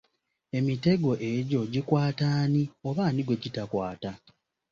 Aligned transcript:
Emitego 0.57 1.09
egyo 1.33 1.61
gikwata 1.73 2.25
ani 2.43 2.63
oba 2.87 3.01
ani 3.09 3.21
gwe 3.25 3.39
gitakwata? 3.43 4.11